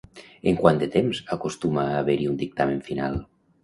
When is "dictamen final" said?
2.45-3.27